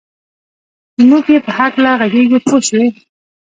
چې 0.93 1.01
موږ 1.09 1.25
یې 1.33 1.39
په 1.45 1.51
هکله 1.59 1.91
ږغېږو 1.99 2.39
پوه 2.45 2.59
شوې!. 2.67 2.87